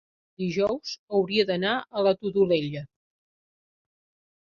Dijous 0.43 0.93
hauria 1.17 1.47
d'anar 1.51 1.75
a 2.01 2.07
la 2.09 2.17
Todolella. 2.25 2.85